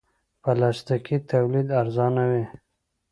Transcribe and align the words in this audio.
پلاستيکي 0.43 1.17
تولید 1.31 1.67
ارزانه 1.81 2.23
وي. 2.31 2.43